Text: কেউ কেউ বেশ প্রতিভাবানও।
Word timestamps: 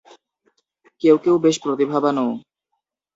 কেউ 1.01 1.15
কেউ 1.23 1.35
বেশ 1.37 1.55
প্রতিভাবানও। 1.63 2.27